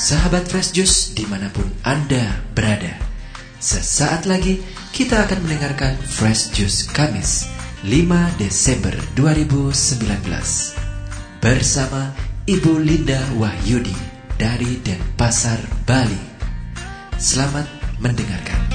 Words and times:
Sahabat 0.00 0.48
Fresh 0.48 0.72
Juice 0.72 1.12
di 1.12 1.28
mana 1.28 1.52
pun 1.52 1.68
Anda 1.84 2.40
berada. 2.56 2.96
Sesaat 3.60 4.24
lagi 4.24 4.56
kita 4.96 5.28
akan 5.28 5.44
mendengarkan 5.44 5.92
Fresh 6.00 6.56
Juice 6.56 6.88
Kamis 6.88 7.44
5 7.84 8.08
Desember 8.40 8.96
2019 9.12 10.08
Bersama 11.44 12.16
Ibu 12.48 12.80
Linda 12.80 13.20
Wahyudi 13.36 13.92
dari 14.40 14.80
Denpasar, 14.80 15.60
Bali. 15.84 16.24
Selamat 17.20 17.68
mendengarkan 18.00 18.69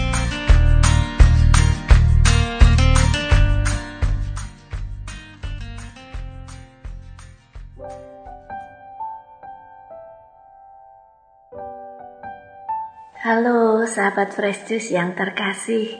Halo 13.25 13.89
sahabat 13.89 14.37
Fresh 14.37 14.69
Juice 14.69 14.93
yang 14.93 15.17
terkasih. 15.17 15.97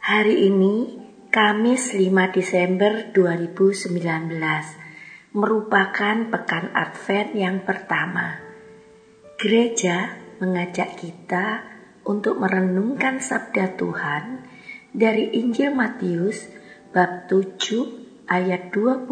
Hari 0.00 0.48
ini 0.48 0.96
Kamis 1.28 1.92
5 1.92 2.08
Desember 2.32 3.12
2019 3.12 3.92
Merupakan 5.36 6.16
pekan 6.32 6.72
Advent 6.72 7.36
yang 7.36 7.68
pertama. 7.68 8.40
Gereja 9.36 10.16
mengajak 10.40 10.96
kita 10.96 11.68
untuk 12.08 12.40
merenungkan 12.40 13.20
sabda 13.20 13.76
Tuhan 13.76 14.48
dari 14.96 15.28
Injil 15.36 15.76
Matius 15.76 16.48
bab 16.96 17.28
7 17.28 18.24
ayat 18.24 18.72
21 18.72 19.04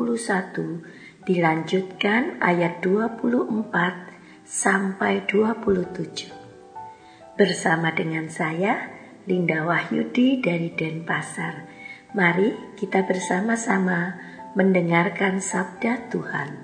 dilanjutkan 1.29 2.41
ayat 2.41 2.81
24 2.81 3.61
sampai 4.49 5.29
27 5.29 6.36
bersama 7.37 7.93
dengan 7.93 8.33
saya 8.33 8.89
Linda 9.29 9.61
Wahyudi 9.69 10.41
dari 10.41 10.73
Denpasar. 10.73 11.69
Mari 12.17 12.77
kita 12.81 13.05
bersama-sama 13.05 14.17
mendengarkan 14.57 15.45
sabda 15.45 16.09
Tuhan. 16.09 16.57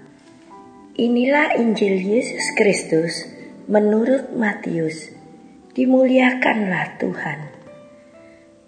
Inilah 0.96 1.60
Injil 1.60 2.00
Yesus 2.00 2.56
Kristus 2.56 3.28
menurut 3.68 4.32
Matius. 4.32 5.12
Dimuliakanlah 5.76 6.96
Tuhan. 6.96 7.40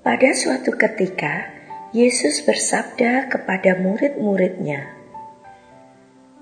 Pada 0.04 0.30
suatu 0.36 0.76
ketika, 0.76 1.48
Yesus 1.96 2.44
bersabda 2.44 3.32
kepada 3.32 3.80
murid-muridnya, 3.80 4.92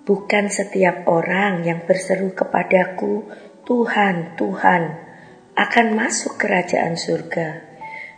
Bukan 0.03 0.51
setiap 0.51 1.07
orang 1.07 1.63
yang 1.63 1.87
berseru 1.87 2.35
kepadaku, 2.35 3.23
Tuhan, 3.63 4.35
Tuhan, 4.35 5.12
akan 5.53 5.93
masuk 5.93 6.41
kerajaan 6.41 6.97
surga, 6.97 7.61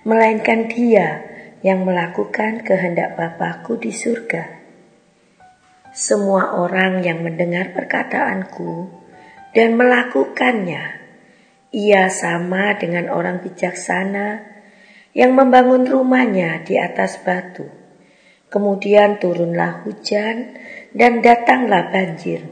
melainkan 0.06 0.70
dia 0.70 1.26
yang 1.66 1.82
melakukan 1.82 2.62
kehendak 2.62 3.18
Bapakku 3.18 3.74
di 3.74 3.90
surga. 3.90 4.62
Semua 5.90 6.54
orang 6.54 7.02
yang 7.02 7.26
mendengar 7.26 7.74
perkataanku 7.74 8.86
dan 9.50 9.74
melakukannya, 9.74 11.02
ia 11.74 12.06
sama 12.06 12.78
dengan 12.78 13.10
orang 13.10 13.42
bijaksana 13.42 14.54
yang 15.10 15.34
membangun 15.34 15.90
rumahnya 15.90 16.62
di 16.62 16.78
atas 16.78 17.18
batu. 17.18 17.66
Kemudian 18.46 19.18
turunlah 19.18 19.82
hujan 19.82 20.54
dan 20.94 21.18
datanglah 21.18 21.90
banjir. 21.90 22.46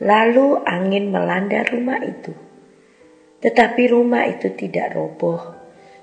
Lalu 0.00 0.60
angin 0.68 1.08
melanda 1.08 1.64
rumah 1.64 2.04
itu 2.04 2.49
tetapi 3.40 3.88
rumah 3.88 4.28
itu 4.28 4.52
tidak 4.52 4.92
roboh, 4.92 5.40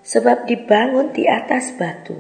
sebab 0.02 0.50
dibangun 0.50 1.14
di 1.14 1.30
atas 1.30 1.78
batu. 1.78 2.18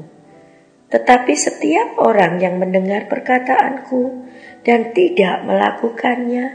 Tetapi 0.88 1.33
setiap 1.35 2.00
orang 2.00 2.39
yang 2.39 2.61
mendengar 2.61 3.09
perkataanku 3.11 4.23
dan 4.63 4.95
tidak 4.95 5.44
melakukannya, 5.44 6.45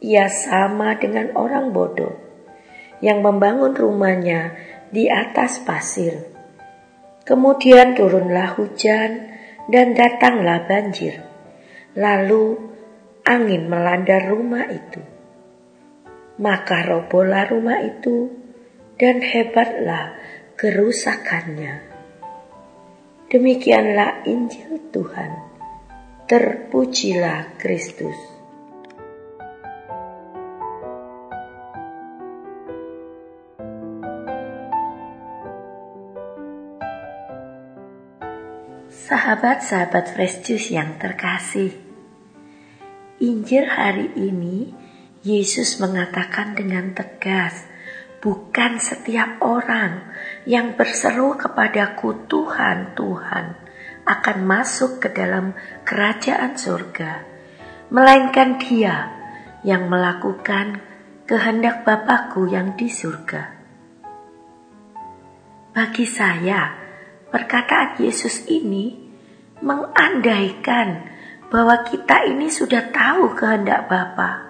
ia 0.00 0.26
sama 0.28 0.96
dengan 1.00 1.34
orang 1.34 1.72
bodoh 1.74 2.14
yang 3.00 3.24
membangun 3.24 3.72
rumahnya 3.72 4.54
di 4.92 5.08
atas 5.08 5.58
pasir. 5.64 6.30
Kemudian 7.24 7.96
turunlah 7.96 8.60
hujan 8.60 9.34
dan 9.72 9.96
datanglah 9.96 10.68
banjir. 10.68 11.20
Lalu 11.96 12.58
angin 13.24 13.66
melanda 13.66 14.18
rumah 14.30 14.68
itu 14.68 15.19
maka 16.40 16.88
robohlah 16.88 17.52
rumah 17.52 17.84
itu 17.84 18.32
dan 18.96 19.20
hebatlah 19.20 20.16
kerusakannya. 20.56 21.84
Demikianlah 23.28 24.24
Injil 24.24 24.88
Tuhan. 24.88 25.52
Terpujilah 26.24 27.60
Kristus. 27.60 28.16
Sahabat-sahabat 39.10 40.14
Fresh 40.14 40.46
Juice 40.46 40.70
yang 40.70 40.94
terkasih, 41.02 41.74
Injil 43.18 43.66
hari 43.66 44.06
ini 44.14 44.70
Yesus 45.20 45.76
mengatakan 45.84 46.56
dengan 46.56 46.96
tegas, 46.96 47.68
"Bukan 48.24 48.80
setiap 48.80 49.36
orang 49.44 50.08
yang 50.48 50.80
berseru 50.80 51.36
kepadaku, 51.36 52.24
Tuhan, 52.24 52.96
Tuhan, 52.96 53.52
akan 54.08 54.38
masuk 54.48 55.04
ke 55.04 55.12
dalam 55.12 55.52
kerajaan 55.84 56.56
surga, 56.56 57.20
melainkan 57.92 58.56
Dia 58.64 59.12
yang 59.60 59.92
melakukan 59.92 60.80
kehendak 61.28 61.84
Bapakku 61.84 62.48
yang 62.48 62.72
di 62.80 62.88
surga." 62.88 63.60
Bagi 65.76 66.08
saya, 66.08 66.80
perkataan 67.28 68.00
Yesus 68.00 68.48
ini 68.48 68.96
mengandaikan 69.60 71.12
bahwa 71.52 71.84
kita 71.84 72.24
ini 72.24 72.48
sudah 72.48 72.88
tahu 72.88 73.36
kehendak 73.36 73.84
Bapa 73.84 74.49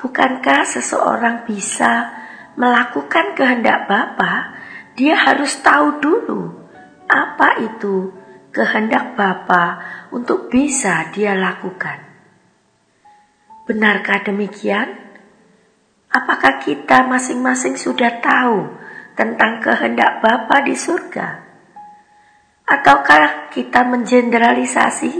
Bukankah 0.00 0.64
seseorang 0.64 1.44
bisa 1.44 2.08
melakukan 2.56 3.36
kehendak 3.36 3.84
Bapa? 3.84 4.56
Dia 4.96 5.12
harus 5.12 5.60
tahu 5.60 6.00
dulu 6.00 6.60
apa 7.04 7.60
itu 7.60 8.08
kehendak 8.48 9.12
Bapa 9.12 9.64
untuk 10.08 10.48
bisa 10.48 11.12
dia 11.12 11.36
lakukan. 11.36 12.00
Benarkah 13.68 14.24
demikian? 14.24 14.98
Apakah 16.10 16.58
kita 16.58 17.06
masing-masing 17.06 17.76
sudah 17.76 18.18
tahu 18.24 18.72
tentang 19.14 19.62
kehendak 19.62 20.24
Bapa 20.24 20.64
di 20.64 20.74
surga? 20.74 21.28
Ataukah 22.66 23.52
kita 23.52 23.84
mengeneralisasi 23.84 25.12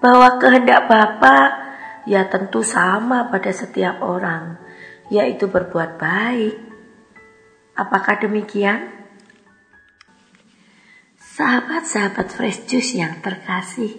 bahwa 0.00 0.40
kehendak 0.42 0.88
Bapa 0.88 1.67
ya 2.08 2.24
tentu 2.32 2.64
sama 2.64 3.28
pada 3.28 3.52
setiap 3.52 4.00
orang, 4.00 4.56
yaitu 5.12 5.52
berbuat 5.52 6.00
baik. 6.00 6.56
Apakah 7.76 8.16
demikian? 8.18 8.96
Sahabat-sahabat 11.38 12.34
fresh 12.34 12.66
juice 12.66 12.98
yang 12.98 13.22
terkasih, 13.22 13.94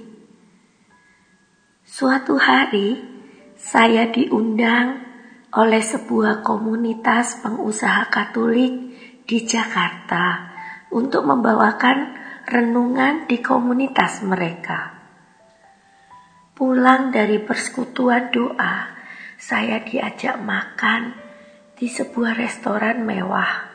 suatu 1.88 2.36
hari 2.36 3.00
saya 3.56 4.12
diundang 4.12 5.08
oleh 5.56 5.80
sebuah 5.80 6.44
komunitas 6.44 7.40
pengusaha 7.40 8.12
Katolik 8.12 8.92
di 9.24 9.38
Jakarta 9.48 10.52
untuk 10.92 11.24
membawakan 11.24 12.18
renungan 12.44 13.30
di 13.30 13.40
komunitas 13.40 14.20
mereka. 14.28 14.99
Pulang 16.60 17.08
dari 17.16 17.40
persekutuan 17.40 18.36
doa, 18.36 18.92
saya 19.40 19.80
diajak 19.80 20.36
makan 20.44 21.16
di 21.72 21.88
sebuah 21.88 22.36
restoran 22.36 23.08
mewah 23.08 23.72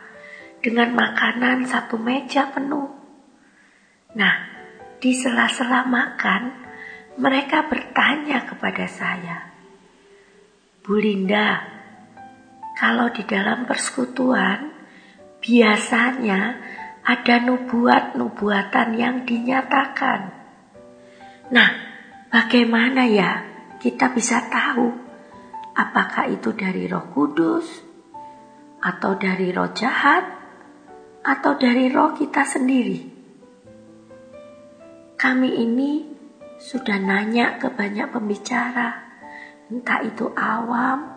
dengan 0.60 0.92
makanan 0.92 1.64
satu 1.64 1.96
meja 1.96 2.52
penuh. 2.52 2.92
Nah, 4.20 4.36
di 5.00 5.16
sela-sela 5.16 5.88
makan, 5.88 6.42
mereka 7.16 7.64
bertanya 7.72 8.44
kepada 8.44 8.84
saya, 8.84 9.48
Bu 10.84 11.00
Linda, 11.00 11.64
kalau 12.76 13.08
di 13.08 13.24
dalam 13.24 13.64
persekutuan 13.64 14.60
biasanya 15.40 16.60
ada 17.00 17.40
nubuat-nubuatan 17.48 18.92
yang 18.92 19.24
dinyatakan. 19.24 20.20
Nah, 21.48 21.93
Bagaimana 22.34 23.06
ya 23.06 23.46
kita 23.78 24.10
bisa 24.10 24.50
tahu 24.50 25.04
Apakah 25.74 26.30
itu 26.30 26.54
dari 26.54 26.86
Roh 26.86 27.10
Kudus, 27.10 27.66
atau 28.78 29.18
dari 29.18 29.50
roh 29.50 29.74
jahat, 29.74 30.22
atau 31.18 31.58
dari 31.58 31.90
roh 31.90 32.14
kita 32.14 32.46
sendiri? 32.46 33.10
Kami 35.18 35.50
ini 35.50 36.06
sudah 36.62 36.94
nanya 37.02 37.58
ke 37.58 37.74
banyak 37.74 38.06
pembicara, 38.14 39.02
entah 39.66 39.98
itu 40.06 40.30
awam, 40.30 41.10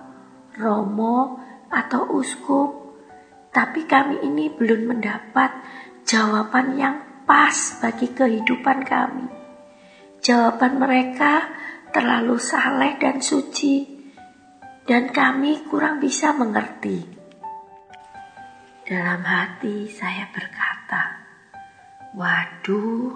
romo, 0.57 1.37
atau 1.69 2.17
uskup, 2.17 2.97
tapi 3.53 3.85
kami 3.85 4.25
ini 4.25 4.49
belum 4.49 4.89
mendapat 4.89 5.53
jawaban 6.01 6.81
yang 6.81 6.95
pas 7.29 7.77
bagi 7.77 8.09
kehidupan 8.09 8.81
kami. 8.89 9.36
Jawaban 10.21 10.81
mereka 10.81 11.47
terlalu 11.93 12.37
saleh 12.41 12.99
dan 12.99 13.23
suci 13.23 13.97
dan 14.87 15.11
kami 15.11 15.67
kurang 15.67 15.99
bisa 15.99 16.31
mengerti. 16.31 17.03
Dalam 18.87 19.19
hati 19.19 19.91
saya 19.91 20.31
berkata, 20.31 21.27
waduh, 22.15 23.11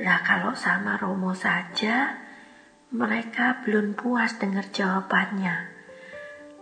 lah 0.00 0.24
kalau 0.24 0.56
sama 0.56 0.96
Romo 0.96 1.36
saja, 1.36 2.16
mereka 2.88 3.60
belum 3.68 3.92
puas 3.92 4.40
dengar 4.40 4.64
jawabannya. 4.72 5.76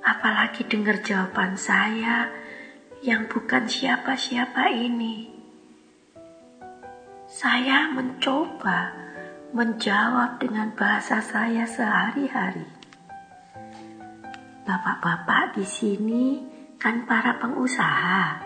Apalagi 0.02 0.67
dengar 0.67 0.99
jawaban 1.06 1.55
saya 1.55 2.26
yang 3.06 3.31
bukan 3.31 3.70
siapa-siapa 3.70 4.75
ini. 4.75 5.31
Saya 7.31 7.94
mencoba 7.94 9.06
menjawab 9.56 10.37
dengan 10.37 10.69
bahasa 10.76 11.25
saya 11.25 11.64
sehari-hari. 11.64 12.69
Bapak-bapak 14.69 15.56
di 15.56 15.64
sini 15.64 16.44
kan 16.76 17.08
para 17.08 17.41
pengusaha. 17.41 18.37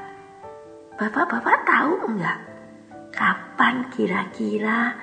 Bapak-bapak 0.94 1.66
tahu 1.66 2.14
enggak 2.14 2.38
kapan 3.10 3.90
kira-kira 3.90 4.94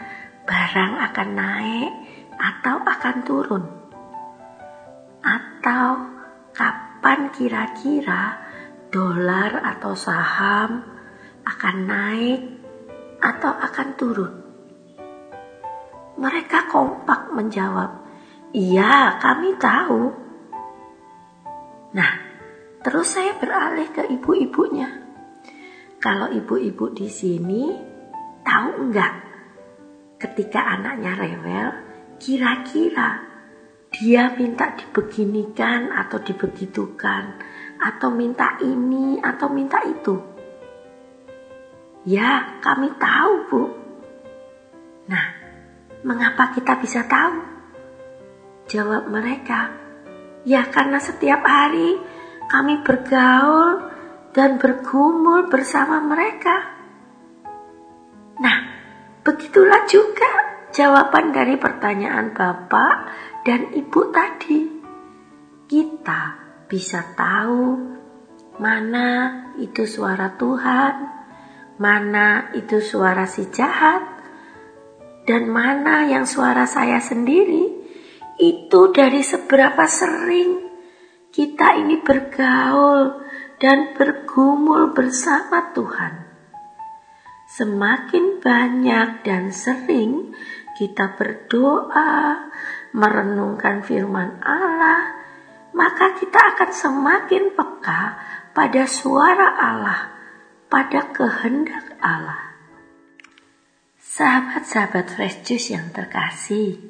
barang 0.47 0.93
akan 1.11 1.29
naik 1.35 1.91
atau 2.39 2.75
akan 2.87 3.17
turun? 3.27 3.63
Atau 5.19 5.87
kapan 6.55 7.35
kira-kira 7.35 8.39
dolar 8.95 9.59
atau 9.75 9.91
saham 9.91 10.87
akan 11.43 11.75
naik 11.83 12.41
atau 13.19 13.51
akan 13.51 13.89
turun? 13.99 14.46
Mereka 16.17 16.67
kompak 16.73 17.29
menjawab, 17.33 18.03
"Iya, 18.53 19.21
kami 19.21 19.53
tahu." 19.61 20.03
Nah, 21.93 22.11
terus 22.81 23.13
saya 23.13 23.37
beralih 23.37 23.89
ke 23.93 24.03
ibu-ibunya. 24.09 24.89
Kalau 25.97 26.29
ibu-ibu 26.29 26.93
di 26.93 27.09
sini 27.09 27.73
tahu 28.45 28.69
enggak 28.89 29.13
ketika 30.17 30.77
anaknya 30.77 31.13
rewel, 31.17 31.69
kira-kira 32.17 33.21
dia 33.93 34.33
minta 34.35 34.73
dibeginikan 34.73 35.93
atau 35.93 36.21
dibegitukan 36.21 37.23
atau 37.77 38.09
minta 38.13 38.57
ini 38.61 39.21
atau 39.21 39.47
minta 39.49 39.81
itu? 39.85 40.17
Ya, 42.07 42.61
kami 42.63 42.93
tahu, 42.95 43.33
Bu. 43.51 43.63
Nah, 45.11 45.36
mengapa 46.07 46.55
kita 46.55 46.79
bisa 46.79 47.03
tahu? 47.03 47.59
Jawab 48.71 49.11
mereka, 49.11 49.87
Ya 50.47 50.63
karena 50.71 50.95
setiap 51.03 51.43
hari 51.43 51.99
kami 52.47 52.79
bergaul 52.79 53.83
dan 54.31 54.55
bergumul 54.55 55.51
bersama 55.51 55.99
mereka. 55.99 56.71
Nah, 58.39 58.57
begitulah 59.27 59.83
juga 59.91 60.31
jawaban 60.71 61.35
dari 61.35 61.59
pertanyaan 61.59 62.31
Bapak 62.31 62.95
dan 63.43 63.75
Ibu 63.75 64.01
tadi. 64.07 64.61
Kita 65.67 66.21
bisa 66.71 67.03
tahu 67.11 67.75
mana 68.63 69.51
itu 69.59 69.83
suara 69.83 70.31
Tuhan, 70.39 70.95
mana 71.75 72.55
itu 72.55 72.79
suara 72.79 73.27
si 73.27 73.51
jahat, 73.51 74.16
dan 75.27 75.51
mana 75.51 76.07
yang 76.07 76.23
suara 76.23 76.63
saya 76.63 77.03
sendiri 77.03 77.67
itu 78.39 78.81
dari 78.95 79.19
seberapa 79.19 79.83
sering 79.83 80.63
kita 81.35 81.83
ini 81.83 81.99
bergaul 81.99 83.27
dan 83.59 83.91
bergumul 83.93 84.95
bersama 84.95 85.75
Tuhan. 85.75 86.23
Semakin 87.51 88.39
banyak 88.39 89.27
dan 89.27 89.51
sering 89.51 90.31
kita 90.79 91.17
berdoa, 91.19 92.47
merenungkan 92.95 93.83
firman 93.83 94.39
Allah, 94.39 95.17
maka 95.75 96.15
kita 96.15 96.55
akan 96.55 96.71
semakin 96.71 97.51
peka 97.51 98.03
pada 98.55 98.83
suara 98.85 99.57
Allah, 99.57 100.01
pada 100.69 101.09
kehendak 101.11 101.97
Allah. 101.99 102.46
Sahabat-sahabat 104.17 105.13
Fresh 105.13 105.45
Juice 105.45 105.77
yang 105.77 105.93
terkasih, 105.93 106.81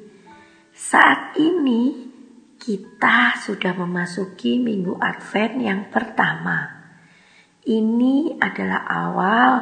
saat 0.72 1.36
ini 1.36 2.08
kita 2.56 3.36
sudah 3.36 3.76
memasuki 3.76 4.56
minggu 4.56 4.96
Advent 4.96 5.60
yang 5.60 5.92
pertama. 5.92 6.88
Ini 7.68 8.40
adalah 8.40 8.80
awal 8.88 9.52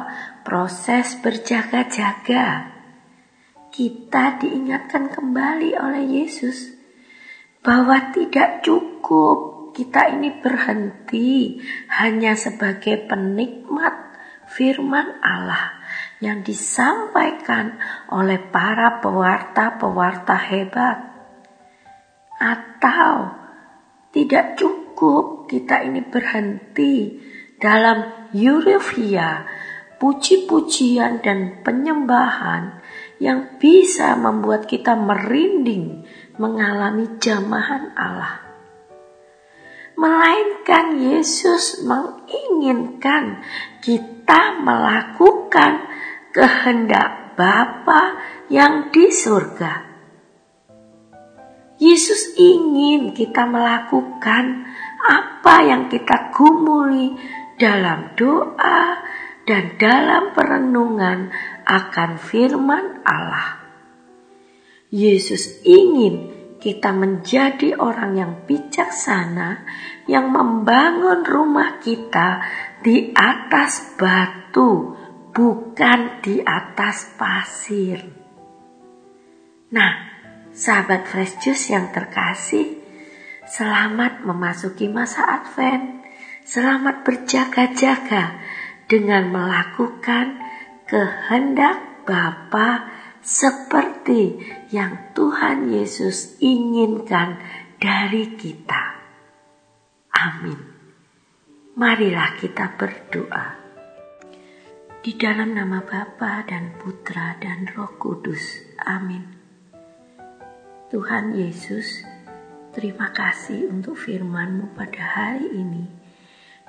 proses 0.47 1.19
berjaga-jaga. 1.19 2.71
Kita 3.67 4.39
diingatkan 4.39 5.11
kembali 5.11 5.75
oleh 5.75 6.23
Yesus 6.23 6.71
bahwa 7.67 8.15
tidak 8.15 8.63
cukup 8.63 9.75
kita 9.75 10.15
ini 10.15 10.39
berhenti 10.39 11.59
hanya 11.99 12.31
sebagai 12.39 13.11
penikmat 13.11 14.15
firman 14.55 15.19
Allah 15.19 15.76
yang 16.17 16.41
disampaikan 16.41 17.77
oleh 18.09 18.41
para 18.41 18.97
pewarta-pewarta 19.01 20.35
hebat. 20.49 20.97
Atau 22.37 23.33
tidak 24.13 24.57
cukup 24.57 25.49
kita 25.49 25.85
ini 25.85 26.01
berhenti 26.05 27.21
dalam 27.57 28.29
euforia, 28.33 29.45
puji-pujian 29.97 31.21
dan 31.25 31.61
penyembahan 31.65 32.81
yang 33.17 33.57
bisa 33.57 34.13
membuat 34.13 34.69
kita 34.69 34.93
merinding 34.93 36.05
mengalami 36.37 37.17
jamahan 37.17 37.93
Allah. 37.97 38.45
Melainkan 39.97 41.01
Yesus 41.01 41.81
menginginkan 41.81 43.41
kita 43.81 44.61
melakukan 44.61 45.89
kehendak 46.37 47.33
Bapa 47.33 48.13
yang 48.53 48.93
di 48.93 49.09
surga. 49.09 49.89
Yesus 51.81 52.37
ingin 52.37 53.13
kita 53.17 53.49
melakukan 53.49 54.69
apa 55.01 55.55
yang 55.65 55.89
kita 55.89 56.29
gumuli 56.33 57.17
dalam 57.57 58.13
doa 58.13 59.01
dan 59.49 59.81
dalam 59.81 60.33
perenungan 60.33 61.33
akan 61.65 62.21
firman 62.21 63.01
Allah. 63.05 63.61
Yesus 64.93 65.61
ingin 65.65 66.37
kita 66.57 66.93
menjadi 66.93 67.77
orang 67.77 68.17
yang 68.17 68.33
bijaksana 68.45 69.65
yang 70.09 70.33
membangun 70.33 71.21
rumah 71.21 71.77
kita 71.81 72.41
di 72.81 73.13
atas 73.13 73.93
batu 73.97 74.97
bukan 75.37 76.17
di 76.25 76.41
atas 76.41 77.13
pasir. 77.13 78.01
Nah, 79.69 79.93
sahabat 80.49 81.05
Fresh 81.05 81.45
Juice 81.45 81.77
yang 81.77 81.93
terkasih, 81.93 82.81
selamat 83.45 84.25
memasuki 84.25 84.89
masa 84.89 85.29
Advent. 85.29 86.01
Selamat 86.41 87.05
berjaga-jaga 87.05 88.41
dengan 88.89 89.29
melakukan 89.29 90.41
kehendak 90.89 92.07
Bapa 92.07 92.87
seperti 93.19 94.41
yang 94.71 95.11
Tuhan 95.11 95.69
Yesus 95.69 96.39
inginkan 96.39 97.37
dari 97.77 98.33
kita. 98.39 98.95
Amin. 100.17 100.55
Marilah 101.75 102.39
kita 102.39 102.79
berdoa. 102.79 103.66
Di 105.01 105.13
dalam 105.13 105.53
nama 105.53 105.85
Bapa 105.85 106.43
dan 106.47 106.75
Putra 106.81 107.37
dan 107.37 107.69
Roh 107.71 107.95
Kudus. 108.01 108.61
Amin. 108.81 109.23
Tuhan 110.89 111.35
Yesus, 111.37 112.01
Terima 112.77 113.09
kasih 113.09 113.73
untuk 113.73 113.97
firman-Mu 113.97 114.77
pada 114.77 115.01
hari 115.01 115.49
ini 115.49 115.89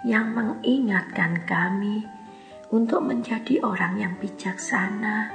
yang 0.08 0.32
mengingatkan 0.32 1.44
kami 1.44 2.00
untuk 2.72 3.04
menjadi 3.04 3.60
orang 3.60 4.00
yang 4.00 4.14
bijaksana, 4.16 5.28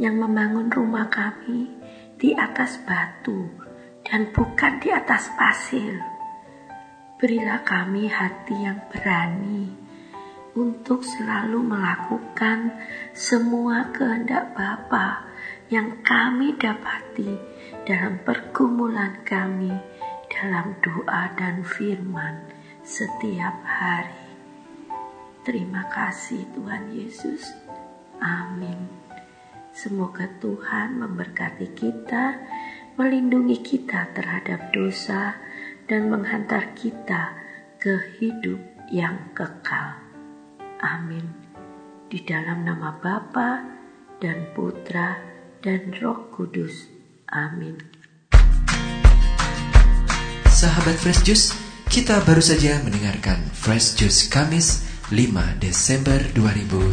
yang 0.00 0.16
membangun 0.16 0.72
rumah 0.72 1.12
kami 1.12 1.68
di 2.16 2.32
atas 2.32 2.80
batu 2.88 3.52
dan 4.00 4.32
bukan 4.32 4.80
di 4.80 4.88
atas 4.88 5.28
pasir. 5.36 6.00
Berilah 7.20 7.60
kami 7.60 8.08
hati 8.08 8.56
yang 8.64 8.80
berani 8.88 9.87
untuk 10.58 11.06
selalu 11.06 11.62
melakukan 11.62 12.74
semua 13.14 13.94
kehendak 13.94 14.58
Bapa 14.58 15.22
yang 15.70 16.02
kami 16.02 16.58
dapati 16.58 17.38
dalam 17.86 18.18
pergumulan 18.26 19.22
kami 19.22 19.70
dalam 20.26 20.74
doa 20.82 21.30
dan 21.38 21.62
firman 21.62 22.42
setiap 22.82 23.54
hari. 23.62 24.26
Terima 25.46 25.86
kasih 25.86 26.42
Tuhan 26.52 26.90
Yesus. 26.90 27.54
Amin. 28.18 28.90
Semoga 29.70 30.26
Tuhan 30.42 30.98
memberkati 30.98 31.70
kita, 31.70 32.34
melindungi 32.98 33.62
kita 33.62 34.10
terhadap 34.10 34.74
dosa, 34.74 35.38
dan 35.86 36.10
menghantar 36.10 36.74
kita 36.74 37.32
ke 37.78 38.18
hidup 38.18 38.60
yang 38.90 39.32
kekal. 39.32 40.07
Amin. 40.82 41.26
Di 42.08 42.24
dalam 42.24 42.64
nama 42.64 42.96
Bapa 42.96 43.60
dan 44.22 44.50
Putra 44.54 45.18
dan 45.60 45.92
Roh 45.98 46.30
Kudus. 46.32 46.88
Amin. 47.28 47.76
Sahabat 50.48 50.98
Fresh 50.98 51.22
Juice, 51.22 51.46
kita 51.86 52.18
baru 52.26 52.42
saja 52.42 52.82
mendengarkan 52.82 53.38
Fresh 53.54 53.94
Juice 53.94 54.26
Kamis 54.26 54.82
5 55.14 55.62
Desember 55.62 56.18
2019. 56.34 56.90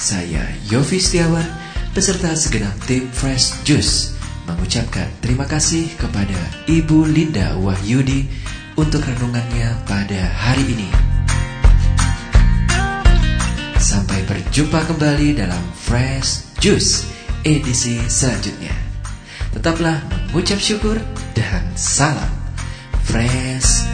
Saya 0.00 0.44
Yofi 0.72 0.96
Setiawan 0.96 1.44
beserta 1.92 2.32
segenap 2.32 2.72
tim 2.88 3.04
Fresh 3.12 3.66
Juice 3.68 4.16
mengucapkan 4.48 5.12
terima 5.20 5.44
kasih 5.44 5.92
kepada 6.00 6.38
Ibu 6.66 7.04
Linda 7.04 7.52
Wahyudi 7.60 8.26
untuk 8.80 9.04
renungannya 9.04 9.84
pada 9.84 10.20
hari 10.40 10.64
ini. 10.72 11.09
Berjumpa 14.50 14.82
kembali 14.82 15.38
dalam 15.38 15.62
Fresh 15.78 16.58
Juice 16.58 17.06
edisi 17.46 18.02
selanjutnya. 18.10 18.74
Tetaplah 19.54 20.02
mengucap 20.10 20.58
syukur 20.58 20.98
dan 21.38 21.62
salam 21.78 22.26
fresh 23.06 23.86